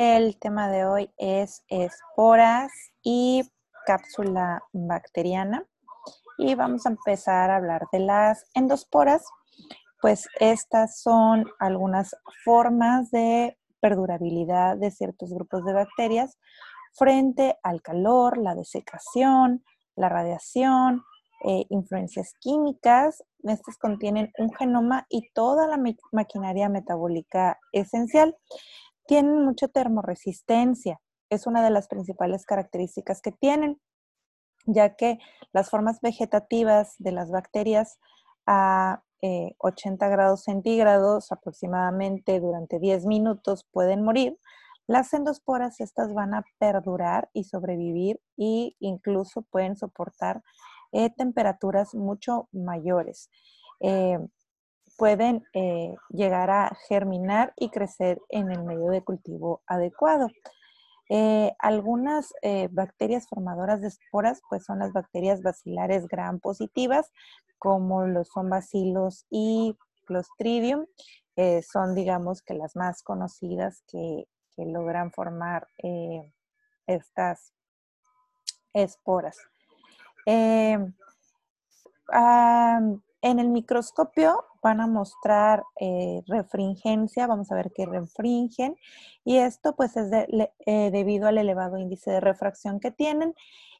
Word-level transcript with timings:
El 0.00 0.38
tema 0.38 0.70
de 0.70 0.84
hoy 0.84 1.10
es 1.16 1.64
esporas 1.66 2.70
y 3.02 3.42
cápsula 3.84 4.62
bacteriana. 4.72 5.66
Y 6.38 6.54
vamos 6.54 6.86
a 6.86 6.90
empezar 6.90 7.50
a 7.50 7.56
hablar 7.56 7.88
de 7.90 7.98
las 7.98 8.44
endosporas. 8.54 9.24
Pues 10.00 10.28
estas 10.38 11.00
son 11.00 11.46
algunas 11.58 12.14
formas 12.44 13.10
de 13.10 13.58
perdurabilidad 13.80 14.76
de 14.76 14.92
ciertos 14.92 15.34
grupos 15.34 15.64
de 15.64 15.72
bacterias 15.72 16.38
frente 16.92 17.58
al 17.64 17.82
calor, 17.82 18.38
la 18.38 18.54
desecación, 18.54 19.64
la 19.96 20.08
radiación, 20.08 21.02
eh, 21.44 21.66
influencias 21.70 22.34
químicas. 22.38 23.24
Estas 23.42 23.76
contienen 23.78 24.30
un 24.38 24.52
genoma 24.54 25.06
y 25.08 25.28
toda 25.32 25.66
la 25.66 25.80
maquinaria 26.12 26.68
metabólica 26.68 27.58
esencial. 27.72 28.36
Tienen 29.08 29.42
mucha 29.42 29.68
termoresistencia. 29.68 31.00
Es 31.30 31.46
una 31.46 31.64
de 31.64 31.70
las 31.70 31.88
principales 31.88 32.44
características 32.44 33.22
que 33.22 33.32
tienen, 33.32 33.80
ya 34.66 34.96
que 34.96 35.18
las 35.54 35.70
formas 35.70 36.02
vegetativas 36.02 36.94
de 36.98 37.12
las 37.12 37.30
bacterias 37.30 37.98
a 38.46 39.02
80 39.22 40.06
eh, 40.06 40.10
grados 40.10 40.42
centígrados 40.42 41.32
aproximadamente 41.32 42.38
durante 42.38 42.78
10 42.78 43.06
minutos 43.06 43.64
pueden 43.72 44.04
morir. 44.04 44.38
Las 44.86 45.14
endosporas 45.14 45.80
estas 45.80 46.12
van 46.12 46.34
a 46.34 46.44
perdurar 46.58 47.30
y 47.32 47.44
sobrevivir 47.44 48.20
e 48.36 48.74
incluso 48.78 49.40
pueden 49.40 49.74
soportar 49.76 50.42
eh, 50.92 51.08
temperaturas 51.08 51.94
mucho 51.94 52.50
mayores. 52.52 53.30
Eh, 53.80 54.18
pueden 54.98 55.46
eh, 55.54 55.94
llegar 56.10 56.50
a 56.50 56.76
germinar 56.88 57.54
y 57.56 57.70
crecer 57.70 58.20
en 58.28 58.50
el 58.50 58.64
medio 58.64 58.90
de 58.90 59.02
cultivo 59.02 59.62
adecuado. 59.66 60.28
algunas 61.60 62.34
bacterias 62.70 63.26
formadoras 63.28 63.80
de 63.80 63.88
esporas, 63.88 64.42
pues 64.50 64.64
son 64.64 64.80
las 64.80 64.92
bacterias 64.92 65.40
bacilares 65.40 66.06
gram 66.06 66.38
positivas, 66.38 67.10
como 67.58 68.06
los 68.06 68.28
son 68.28 68.50
bacilos 68.50 69.24
y 69.30 69.74
clostridium, 70.04 70.84
son 71.62 71.94
digamos 71.94 72.42
que 72.42 72.52
las 72.52 72.76
más 72.76 73.02
conocidas 73.02 73.82
que, 73.90 74.26
logran 74.58 75.12
formar 75.12 75.66
estas 76.86 77.54
esporas. 78.74 79.38
En 83.22 83.38
el 83.38 83.48
microscopio 83.48 84.44
van 84.62 84.80
a 84.80 84.86
mostrar 84.86 85.64
eh, 85.80 86.22
refringencia, 86.26 87.26
vamos 87.26 87.50
a 87.50 87.54
ver 87.54 87.72
qué 87.74 87.86
refringen, 87.86 88.76
y 89.24 89.38
esto 89.38 89.74
pues 89.76 89.96
es 89.96 90.10
eh, 90.10 90.90
debido 90.90 91.28
al 91.28 91.38
elevado 91.38 91.78
índice 91.78 92.10
de 92.10 92.20
refracción 92.20 92.80
que 92.80 92.90
tienen, 92.90 93.34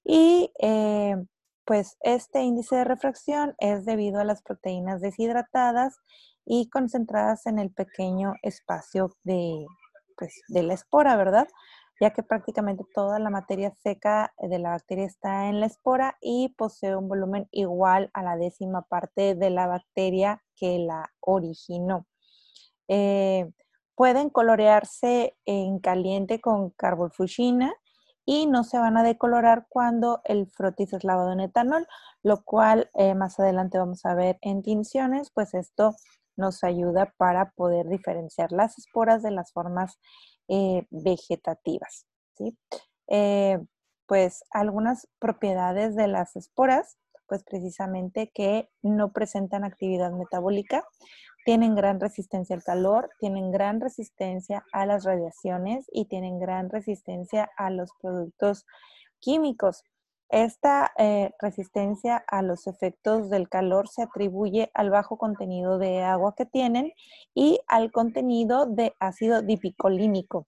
y 0.04 0.52
eh, 0.60 1.16
pues 1.64 1.96
este 2.00 2.42
índice 2.42 2.76
de 2.76 2.84
refracción 2.84 3.54
es 3.58 3.84
debido 3.84 4.20
a 4.20 4.24
las 4.24 4.42
proteínas 4.42 5.00
deshidratadas 5.00 5.98
y 6.44 6.68
concentradas 6.70 7.46
en 7.46 7.58
el 7.58 7.70
pequeño 7.70 8.34
espacio 8.42 9.10
de, 9.22 9.66
pues, 10.16 10.32
de 10.48 10.62
la 10.62 10.74
espora, 10.74 11.16
¿verdad? 11.16 11.46
Ya 12.00 12.10
que 12.10 12.22
prácticamente 12.22 12.84
toda 12.94 13.18
la 13.18 13.30
materia 13.30 13.72
seca 13.82 14.32
de 14.38 14.58
la 14.58 14.70
bacteria 14.70 15.06
está 15.06 15.48
en 15.48 15.60
la 15.60 15.66
espora 15.66 16.16
y 16.20 16.50
posee 16.56 16.96
un 16.96 17.08
volumen 17.08 17.48
igual 17.50 18.10
a 18.14 18.22
la 18.22 18.36
décima 18.36 18.82
parte 18.82 19.34
de 19.34 19.50
la 19.50 19.66
bacteria 19.66 20.42
que 20.54 20.78
la 20.78 21.12
originó. 21.20 22.06
Eh, 22.88 23.50
pueden 23.94 24.30
colorearse 24.30 25.36
en 25.44 25.80
caliente 25.80 26.40
con 26.40 26.70
carbofuscina 26.70 27.74
y 28.24 28.46
no 28.46 28.62
se 28.62 28.78
van 28.78 28.96
a 28.96 29.02
decolorar 29.02 29.66
cuando 29.68 30.20
el 30.24 30.46
frotis 30.46 30.92
es 30.92 31.02
lavado 31.02 31.32
en 31.32 31.40
etanol, 31.40 31.86
lo 32.22 32.44
cual 32.44 32.90
eh, 32.94 33.14
más 33.14 33.40
adelante 33.40 33.78
vamos 33.78 34.04
a 34.04 34.14
ver 34.14 34.38
en 34.42 34.62
tinciones, 34.62 35.30
pues 35.34 35.54
esto 35.54 35.96
nos 36.36 36.62
ayuda 36.62 37.12
para 37.16 37.50
poder 37.52 37.88
diferenciar 37.88 38.52
las 38.52 38.78
esporas 38.78 39.22
de 39.22 39.30
las 39.32 39.52
formas 39.52 39.98
eh, 40.48 40.86
vegetativas. 40.90 42.06
¿sí? 42.36 42.56
Eh, 43.08 43.58
pues 44.06 44.42
algunas 44.50 45.06
propiedades 45.18 45.94
de 45.94 46.08
las 46.08 46.34
esporas, 46.36 46.96
pues 47.26 47.44
precisamente 47.44 48.30
que 48.34 48.70
no 48.82 49.12
presentan 49.12 49.64
actividad 49.64 50.12
metabólica, 50.12 50.84
tienen 51.44 51.74
gran 51.74 52.00
resistencia 52.00 52.56
al 52.56 52.62
calor, 52.62 53.10
tienen 53.20 53.50
gran 53.50 53.80
resistencia 53.80 54.64
a 54.72 54.86
las 54.86 55.04
radiaciones 55.04 55.86
y 55.92 56.06
tienen 56.06 56.38
gran 56.38 56.68
resistencia 56.70 57.50
a 57.56 57.70
los 57.70 57.90
productos 58.00 58.66
químicos. 59.20 59.82
Esta 60.30 60.92
eh, 60.98 61.30
resistencia 61.40 62.22
a 62.28 62.42
los 62.42 62.66
efectos 62.66 63.30
del 63.30 63.48
calor 63.48 63.88
se 63.88 64.02
atribuye 64.02 64.70
al 64.74 64.90
bajo 64.90 65.16
contenido 65.16 65.78
de 65.78 66.02
agua 66.02 66.34
que 66.36 66.44
tienen 66.44 66.92
y 67.34 67.60
al 67.66 67.90
contenido 67.92 68.66
de 68.66 68.94
ácido 69.00 69.40
dipicolínico. 69.40 70.46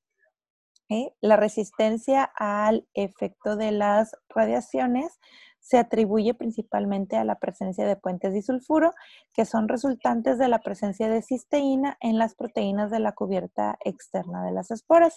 ¿eh? 0.90 1.14
La 1.22 1.36
resistencia 1.36 2.30
al 2.36 2.86
efecto 2.92 3.56
de 3.56 3.72
las 3.72 4.14
radiaciones 4.28 5.18
se 5.60 5.78
atribuye 5.78 6.34
principalmente 6.34 7.16
a 7.16 7.24
la 7.24 7.38
presencia 7.38 7.86
de 7.86 7.96
puentes 7.96 8.34
disulfuro, 8.34 8.92
que 9.32 9.44
son 9.44 9.68
resultantes 9.68 10.38
de 10.38 10.48
la 10.48 10.58
presencia 10.60 11.08
de 11.08 11.22
cisteína 11.22 11.96
en 12.00 12.18
las 12.18 12.34
proteínas 12.34 12.90
de 12.90 12.98
la 12.98 13.12
cubierta 13.12 13.78
externa 13.84 14.44
de 14.44 14.52
las 14.52 14.70
esporas. 14.70 15.14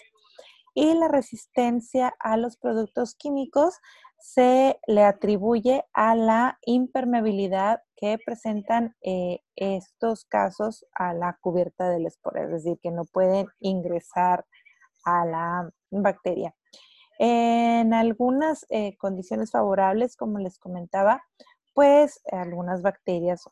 Y 0.76 0.94
la 0.96 1.08
resistencia 1.08 2.16
a 2.20 2.36
los 2.36 2.58
productos 2.58 3.16
químicos 3.16 3.80
se 4.24 4.80
le 4.88 5.04
atribuye 5.04 5.84
a 5.92 6.16
la 6.16 6.58
impermeabilidad 6.66 7.82
que 7.98 8.18
presentan 8.26 8.96
eh, 9.02 9.42
estos 9.58 10.24
casos 10.24 10.86
a 10.94 11.14
la 11.14 11.38
cubierta 11.42 11.90
del 11.90 12.06
espora, 12.06 12.46
es 12.46 12.52
decir, 12.52 12.80
que 12.82 12.90
no 12.90 13.04
pueden 13.04 13.48
ingresar 13.60 14.46
a 15.04 15.26
la 15.26 15.70
bacteria. 15.92 16.56
En 17.20 17.94
algunas 17.94 18.66
eh, 18.70 18.96
condiciones 18.96 19.52
favorables, 19.52 20.16
como 20.16 20.40
les 20.40 20.58
comentaba, 20.58 21.22
pues 21.74 22.22
algunas 22.32 22.82
bacterias, 22.82 23.44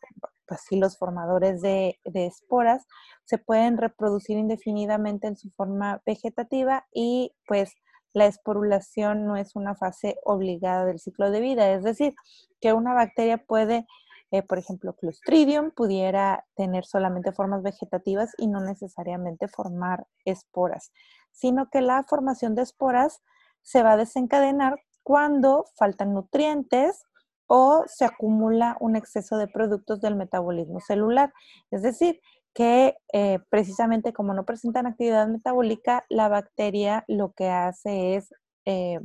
así 0.48 0.78
los 0.80 0.98
formadores 0.98 1.62
de, 1.62 2.00
esporas, 2.14 2.88
se 3.26 3.38
pueden 3.38 3.78
reproducir 3.78 4.38
indefinidamente 4.38 5.28
en 5.28 5.36
su 5.36 5.50
forma 5.52 6.02
vegetativa 6.06 6.88
y 6.94 7.36
pues 7.46 7.74
la 8.14 8.26
esporulación 8.26 9.26
no 9.26 9.38
es 9.38 9.56
una 9.56 9.76
fase 9.76 10.18
obligada 10.24 10.86
del 10.86 11.00
ciclo 11.00 11.32
de 11.32 11.42
vida, 11.42 11.72
es 11.72 11.84
decir, 11.84 12.16
que 12.60 12.74
una 12.74 12.94
bacteria 12.94 13.38
puede, 13.38 13.88
eh, 14.32 14.44
por 14.44 14.58
ejemplo, 14.58 14.94
Clostridium 14.96 15.72
pudiera 15.72 16.46
tener 16.56 16.86
solamente 16.86 17.32
formas 17.32 17.64
vegetativas 17.64 18.32
y 18.38 18.48
no 18.48 18.62
necesariamente 18.62 19.48
formar 19.48 20.08
esporas, 20.26 20.92
sino 21.32 21.70
que 21.70 21.82
la 21.82 22.04
formación 22.04 22.56
de 22.56 22.64
esporas 22.64 23.22
se 23.62 23.84
va 23.84 23.94
a 23.94 23.98
desencadenar 23.98 24.80
cuando 25.04 25.66
faltan 25.76 26.14
nutrientes 26.14 27.06
o 27.48 27.84
se 27.88 28.06
acumula 28.06 28.78
un 28.80 28.96
exceso 28.96 29.38
de 29.38 29.48
productos 29.48 30.00
del 30.00 30.16
metabolismo 30.16 30.80
celular. 30.80 31.34
Es 31.70 31.82
decir, 31.82 32.22
que 32.54 32.98
eh, 33.14 33.40
precisamente 33.50 34.14
como 34.14 34.34
no 34.34 34.46
presentan 34.46 34.86
actividad 34.86 35.28
metabólica, 35.28 36.06
la 36.10 36.28
bacteria 36.28 37.06
lo 37.08 37.32
que 37.32 37.50
hace 37.50 38.16
es, 38.16 38.34
eh, 38.66 39.00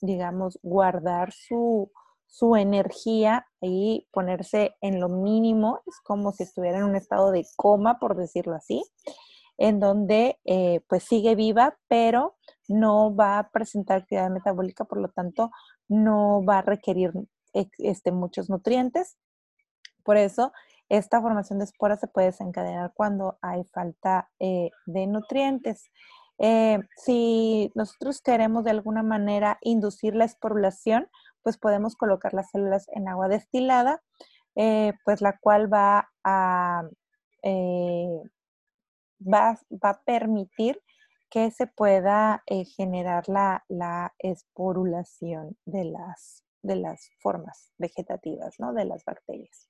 digamos, 0.00 0.58
guardar 0.62 1.32
su, 1.32 1.90
energía 2.56 3.46
y 3.60 4.06
ponerse 4.12 4.76
en 4.80 5.00
lo 5.00 5.08
mínimo, 5.08 5.80
es 5.86 6.00
como 6.02 6.32
si 6.32 6.44
estuviera 6.44 6.78
en 6.78 6.84
un 6.84 6.94
estado 6.96 7.32
de 7.32 7.44
coma, 7.56 7.98
por 7.98 8.16
decirlo 8.16 8.54
así, 8.54 8.84
en 9.56 9.80
donde 9.80 10.38
eh, 10.44 10.80
pues 10.88 11.02
sigue 11.02 11.34
viva, 11.34 11.76
pero 11.88 12.36
no 12.68 13.14
va 13.14 13.38
a 13.38 13.50
presentar 13.50 13.98
actividad 13.98 14.30
metabólica, 14.30 14.84
por 14.84 15.00
lo 15.00 15.08
tanto, 15.08 15.50
no 15.88 16.44
va 16.44 16.58
a 16.58 16.62
requerir 16.62 17.12
este, 17.52 18.12
muchos 18.12 18.48
nutrientes. 18.50 19.16
Por 20.04 20.16
eso 20.16 20.52
esta 20.88 21.20
formación 21.20 21.58
de 21.58 21.66
esporas 21.66 22.00
se 22.00 22.08
puede 22.08 22.28
desencadenar 22.28 22.92
cuando 22.94 23.38
hay 23.42 23.64
falta 23.64 24.30
eh, 24.38 24.70
de 24.86 25.06
nutrientes. 25.06 25.90
Eh, 26.38 26.78
si 26.96 27.70
nosotros 27.74 28.22
queremos 28.22 28.64
de 28.64 28.70
alguna 28.70 29.02
manera 29.02 29.58
inducir 29.60 30.14
la 30.14 30.24
esporulación, 30.24 31.08
pues 31.42 31.58
podemos 31.58 31.96
colocar 31.96 32.32
las 32.32 32.50
células 32.50 32.86
en 32.92 33.08
agua 33.08 33.28
destilada, 33.28 34.02
eh, 34.54 34.92
pues 35.04 35.20
la 35.20 35.36
cual 35.38 35.72
va 35.72 36.08
a, 36.24 36.82
va, 39.20 39.58
a 39.82 40.00
permitir 40.04 40.80
que 41.30 41.50
se 41.50 41.66
pueda 41.66 42.42
generar 42.76 43.28
la, 43.28 43.64
la, 43.68 44.14
esporulación 44.18 45.58
de 45.66 45.84
las, 45.84 46.44
de 46.62 46.76
las 46.76 47.10
formas 47.20 47.72
vegetativas, 47.76 48.54
¿no? 48.58 48.72
De 48.72 48.86
las 48.86 49.04
bacterias. 49.04 49.68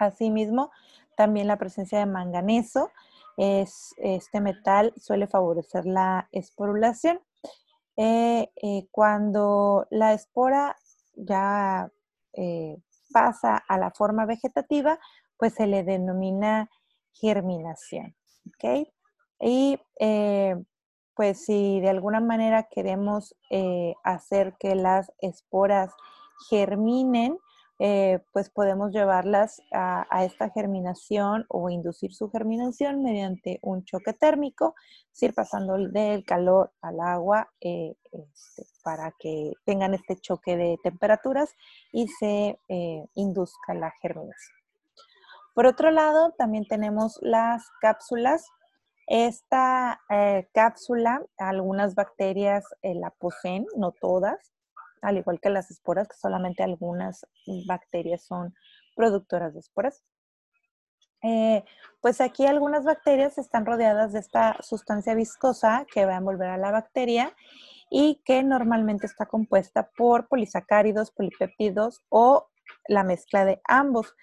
Asimismo, 0.00 0.70
también 1.14 1.46
la 1.46 1.58
presencia 1.58 1.98
de 1.98 2.06
manganeso 2.06 2.90
Es, 3.36 3.94
este 3.98 4.40
metal 4.40 4.92
suele 4.96 5.26
favorecer 5.26 5.84
la 5.86 6.28
esporulación. 6.32 7.20
Eh, 7.96 8.50
eh, 8.62 8.86
cuando 8.90 9.86
la 9.90 10.14
espora 10.14 10.76
ya 11.14 11.90
pasa 13.12 13.56
a 13.56 13.76
la 13.76 13.90
forma 13.90 14.24
vegetativa, 14.24 14.98
pues 15.36 15.54
se 15.54 15.66
le 15.66 15.84
denomina 15.84 16.70
germinación. 17.12 18.14
¿ok? 18.48 18.88
Y 19.40 19.78
pues 21.14 21.44
si 21.44 21.80
de 21.80 21.90
alguna 21.90 22.20
manera 22.20 22.68
queremos 22.70 23.34
hacer 24.04 24.54
que 24.58 24.74
las 24.74 25.12
esporas 25.20 25.92
germinen, 26.48 27.38
eh, 27.82 28.22
pues 28.32 28.50
podemos 28.50 28.92
llevarlas 28.92 29.62
a, 29.72 30.22
esta 30.22 30.50
germinación 30.50 31.46
o 31.48 31.70
inducir 31.70 32.12
su 32.12 32.30
germinación 32.30 33.02
mediante 33.02 33.58
un 33.62 33.86
choque 33.86 34.12
térmico, 34.12 34.74
es 35.10 35.22
ir 35.22 35.32
pasando 35.32 35.78
del 35.78 36.22
calor 36.26 36.72
al 36.82 37.00
agua 37.00 37.50
eh, 37.58 37.94
este, 38.12 38.66
para 38.84 39.14
que 39.18 39.54
tengan 39.64 39.94
este 39.94 40.16
choque 40.16 40.58
de 40.58 40.76
temperaturas 40.82 41.54
y 41.90 42.06
se 42.08 42.60
eh, 42.68 43.06
induzca 43.14 43.72
la 43.72 43.90
germinación. 44.02 44.58
Por 45.54 45.64
otro 45.64 45.90
lado, 45.90 46.34
también 46.36 46.66
tenemos 46.68 47.18
las 47.22 47.64
cápsulas. 47.80 48.44
Esta 49.06 50.00
cápsula, 50.52 51.24
algunas 51.38 51.94
bacterias 51.94 52.64
la 52.82 53.10
poseen, 53.10 53.66
no 53.74 53.90
todas, 53.90 54.52
al 55.02 55.18
igual 55.18 55.40
que 55.40 55.50
las 55.50 55.70
esporas, 55.70 56.08
que 56.08 56.16
solamente 56.16 56.62
algunas 56.62 57.26
bacterias 57.66 58.24
son 58.24 58.54
productoras 58.94 59.54
de 59.54 59.60
esporas. 59.60 60.02
Eh, 61.22 61.64
pues 62.00 62.20
aquí 62.20 62.46
algunas 62.46 62.84
bacterias 62.84 63.36
están 63.36 63.66
rodeadas 63.66 64.12
de 64.12 64.20
esta 64.20 64.56
sustancia 64.62 65.14
viscosa 65.14 65.86
que 65.92 66.06
va 66.06 66.14
a 66.14 66.18
envolver 66.18 66.48
a 66.48 66.56
la 66.56 66.70
bacteria 66.70 67.34
y 67.90 68.22
que 68.24 68.42
normalmente 68.42 69.06
está 69.06 69.26
compuesta 69.26 69.90
por 69.96 70.28
polisacáridos, 70.28 71.10
polipéptidos 71.10 72.02
o 72.08 72.48
la 72.88 73.04
mezcla 73.04 73.44
de 73.44 73.60
ambos. 73.64 74.14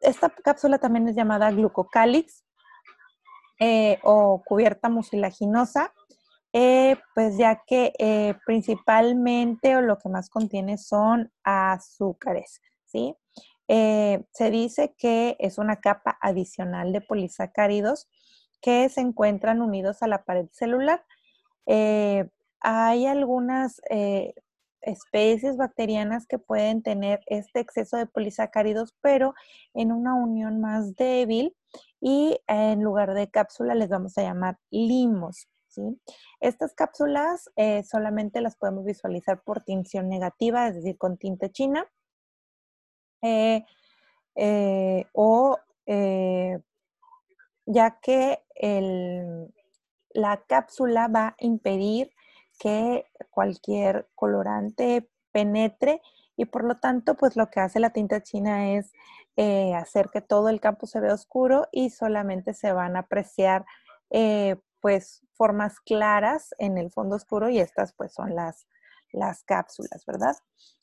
Esta 0.00 0.30
cápsula 0.30 0.78
también 0.78 1.08
es 1.08 1.16
llamada 1.16 1.50
glucocálix 1.50 2.44
eh, 3.58 3.98
o 4.04 4.42
cubierta 4.44 4.88
mucilaginosa 4.88 5.92
eh, 6.52 6.96
pues 7.14 7.36
ya 7.36 7.62
que 7.66 7.92
eh, 7.98 8.34
principalmente 8.46 9.76
o 9.76 9.82
lo 9.82 9.98
que 9.98 10.08
más 10.08 10.30
contiene 10.30 10.78
son 10.78 11.30
azúcares, 11.44 12.62
¿sí? 12.86 13.14
Eh, 13.68 14.24
se 14.32 14.50
dice 14.50 14.94
que 14.96 15.36
es 15.40 15.58
una 15.58 15.76
capa 15.80 16.16
adicional 16.22 16.92
de 16.92 17.02
polisacáridos 17.02 18.08
que 18.62 18.88
se 18.88 19.02
encuentran 19.02 19.60
unidos 19.60 20.02
a 20.02 20.08
la 20.08 20.24
pared 20.24 20.46
celular. 20.52 21.04
hay 22.60 23.06
algunas 23.06 23.80
especies 24.80 25.56
bacterianas 25.56 26.26
que 26.26 26.38
pueden 26.38 26.82
tener 26.82 27.20
este 27.26 27.60
exceso 27.60 27.96
de 27.96 28.06
polisacáridos, 28.06 28.94
pero 29.02 29.34
en 29.74 29.92
una 29.92 30.14
unión 30.14 30.60
más 30.60 30.96
débil 30.96 31.54
y 32.00 32.40
en 32.46 32.82
lugar 32.82 33.14
de 33.14 33.30
cápsula 33.30 33.74
les 33.74 33.88
vamos 33.90 34.16
a 34.18 34.22
llamar 34.22 34.58
limos. 34.70 35.48
Estas 36.40 36.74
cápsulas 36.74 37.50
eh, 37.56 37.82
solamente 37.82 38.40
las 38.40 38.56
podemos 38.56 38.84
visualizar 38.84 39.42
por 39.42 39.62
tinción 39.62 40.08
negativa, 40.08 40.68
es 40.68 40.76
decir, 40.76 40.96
con 40.96 41.16
tinta 41.16 41.50
china, 41.50 41.86
eh, 43.22 43.64
eh, 44.36 45.06
o 45.12 45.58
ya 47.66 47.98
que 48.00 48.42
la 50.10 50.42
cápsula 50.46 51.08
va 51.08 51.28
a 51.28 51.36
impedir 51.38 52.10
que 52.58 53.06
cualquier 53.30 54.08
colorante 54.14 55.08
penetre 55.32 56.02
y 56.36 56.44
por 56.44 56.64
lo 56.64 56.78
tanto, 56.78 57.14
pues 57.16 57.36
lo 57.36 57.50
que 57.50 57.60
hace 57.60 57.80
la 57.80 57.90
tinta 57.90 58.22
china 58.22 58.72
es 58.72 58.92
hacer 59.76 60.08
que 60.12 60.20
todo 60.20 60.48
el 60.50 60.60
campo 60.60 60.86
se 60.86 61.00
vea 61.00 61.14
oscuro 61.14 61.68
y 61.72 61.90
solamente 61.90 62.54
se 62.54 62.72
van 62.72 62.96
a 62.96 63.00
apreciar 63.00 63.64
pues 64.80 65.22
formas 65.34 65.80
claras 65.80 66.54
en 66.58 66.78
el 66.78 66.90
fondo 66.90 67.16
oscuro 67.16 67.48
y 67.48 67.58
estas 67.58 67.92
pues 67.94 68.12
son 68.12 68.34
las, 68.34 68.66
las 69.12 69.42
cápsulas, 69.44 70.04
¿verdad? 70.06 70.36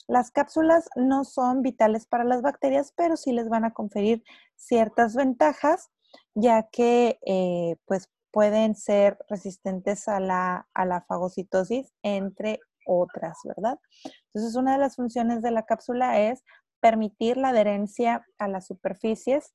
Las 0.07 0.31
cápsulas 0.31 0.87
no 0.95 1.23
son 1.23 1.61
vitales 1.61 2.05
para 2.05 2.23
las 2.23 2.41
bacterias, 2.41 2.93
pero 2.95 3.17
sí 3.17 3.31
les 3.31 3.49
van 3.49 3.65
a 3.65 3.73
conferir 3.73 4.23
ciertas 4.55 5.15
ventajas, 5.15 5.89
ya 6.35 6.63
que 6.63 7.19
eh, 7.25 7.77
pues 7.85 8.09
pueden 8.31 8.75
ser 8.75 9.17
resistentes 9.29 10.07
a 10.07 10.19
la, 10.19 10.67
a 10.73 10.85
la 10.85 11.01
fagocitosis, 11.01 11.93
entre 12.03 12.59
otras, 12.85 13.39
¿verdad? 13.45 13.79
Entonces, 14.27 14.55
una 14.55 14.73
de 14.73 14.77
las 14.77 14.95
funciones 14.95 15.41
de 15.41 15.51
la 15.51 15.65
cápsula 15.65 16.19
es 16.19 16.43
permitir 16.79 17.37
la 17.37 17.49
adherencia 17.49 18.25
a 18.37 18.47
las 18.47 18.67
superficies 18.67 19.53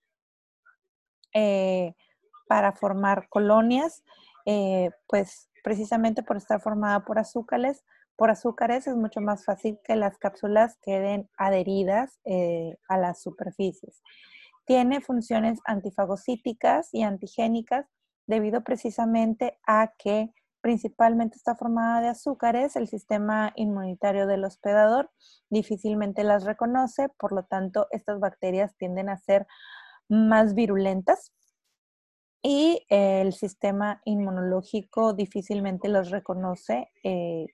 eh, 1.32 1.94
para 2.48 2.72
formar 2.72 3.28
colonias 3.28 4.02
eh, 4.46 4.90
pues 5.08 5.50
precisamente 5.62 6.22
por 6.22 6.36
estar 6.36 6.60
formada 6.60 7.04
por 7.04 7.18
azúcares, 7.18 7.84
por 8.16 8.30
azúcares 8.30 8.86
es 8.86 8.96
mucho 8.96 9.20
más 9.20 9.44
fácil 9.44 9.78
que 9.84 9.96
las 9.96 10.18
cápsulas 10.18 10.76
queden 10.82 11.28
adheridas 11.38 12.20
eh, 12.24 12.76
a 12.88 12.98
las 12.98 13.22
superficies. 13.22 14.02
Tiene 14.66 15.00
funciones 15.00 15.58
antifagocíticas 15.64 16.90
y 16.92 17.02
antigénicas 17.02 17.86
debido 18.26 18.62
precisamente 18.62 19.58
a 19.66 19.92
que 19.98 20.30
principalmente 20.60 21.36
está 21.36 21.56
formada 21.56 22.00
de 22.02 22.08
azúcares, 22.08 22.76
el 22.76 22.86
sistema 22.86 23.52
inmunitario 23.56 24.26
del 24.26 24.44
hospedador 24.44 25.10
difícilmente 25.48 26.22
las 26.22 26.44
reconoce, 26.44 27.08
por 27.18 27.32
lo 27.32 27.44
tanto 27.44 27.86
estas 27.90 28.20
bacterias 28.20 28.76
tienden 28.76 29.08
a 29.08 29.16
ser 29.16 29.46
más 30.08 30.54
virulentas 30.54 31.32
y 32.42 32.86
el 32.88 33.32
sistema 33.32 34.00
inmunológico 34.04 35.12
difícilmente 35.12 35.88
los 35.88 36.10
reconoce 36.10 36.90
eh, 37.04 37.46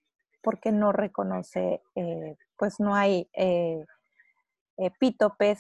porque 0.43 0.71
no 0.71 0.93
reconoce, 0.93 1.83
eh, 1.97 2.37
pues 2.57 2.79
no 2.79 2.95
hay 2.95 3.29
eh, 3.33 3.85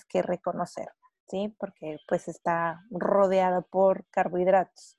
que 0.08 0.22
reconocer, 0.22 0.88
¿sí? 1.28 1.52
Porque 1.58 1.98
pues 2.06 2.28
está 2.28 2.84
rodeado 2.90 3.62
por 3.62 4.06
carbohidratos. 4.10 4.96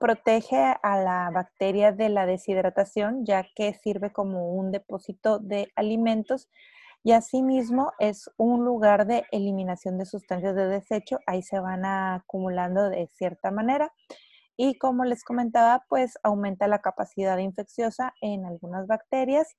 protege 0.00 0.74
a 0.82 0.98
la 0.98 1.30
bacteria 1.32 1.92
de 1.92 2.08
la 2.08 2.26
deshidratación 2.26 3.24
ya 3.24 3.46
que 3.54 3.72
sirve 3.74 4.12
como 4.12 4.50
un 4.52 4.72
depósito 4.72 5.38
de 5.38 5.72
alimentos 5.76 6.48
y 7.02 7.12
asimismo 7.12 7.92
es 7.98 8.30
un 8.36 8.64
lugar 8.64 9.06
de 9.06 9.24
eliminación 9.30 9.98
de 9.98 10.06
sustancias 10.06 10.56
de 10.56 10.66
desecho, 10.66 11.18
ahí 11.26 11.42
se 11.42 11.60
van 11.60 11.84
acumulando 11.84 12.90
de 12.90 13.08
cierta 13.14 13.50
manera. 13.50 13.92
Y 14.56 14.78
como 14.78 15.04
les 15.04 15.22
comentaba, 15.22 15.84
pues 15.88 16.18
aumenta 16.22 16.66
la 16.66 16.80
capacidad 16.80 17.38
infecciosa 17.38 18.14
en 18.20 18.46
algunas 18.46 18.86
bacterias 18.86 19.54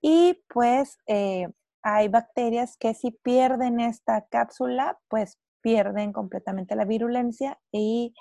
y 0.00 0.42
pues 0.52 0.98
eh, 1.06 1.48
hay 1.82 2.08
bacterias 2.08 2.76
que 2.78 2.94
si 2.94 3.10
pierden 3.10 3.80
esta 3.80 4.26
cápsula, 4.30 4.98
pues 5.08 5.38
pierden 5.62 6.12
completamente 6.12 6.76
la 6.76 6.84
virulencia 6.84 7.58
y 7.72 8.14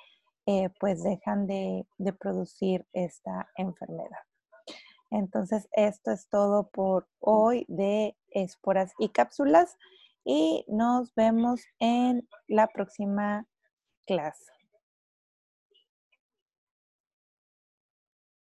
eh, 0.45 0.69
pues 0.79 1.03
dejan 1.03 1.45
de 1.47 1.85
producir 2.19 2.85
esta 2.93 3.49
enfermedad. 3.57 4.19
Entonces, 5.13 5.69
esto 5.73 6.11
es 6.11 6.27
todo 6.27 6.69
por 6.69 7.07
hoy 7.19 7.65
de 7.67 8.17
esporas 8.31 8.93
y 8.97 9.09
cápsulas 9.09 9.77
y 10.25 10.65
nos 10.67 11.13
vemos 11.13 11.61
en 11.77 12.27
la 12.47 12.67
próxima 12.67 13.47
clase. 14.07 14.62